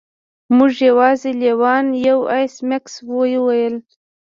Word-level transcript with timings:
موږ 0.55 0.71
یوازې 0.89 1.31
لیوان 1.41 1.85
یو 2.07 2.19
ایس 2.35 2.55
میکس 2.69 2.93
وویل 3.09 3.75